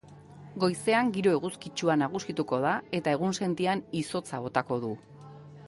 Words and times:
Goizean 0.61 1.11
giro 1.17 1.33
eguzkitsua 1.39 1.97
nagusituko 2.03 2.61
da 2.65 2.71
eta 3.01 3.13
egunsentian 3.19 3.87
izotza 4.03 4.41
botako 4.47 4.83
du. 4.87 4.91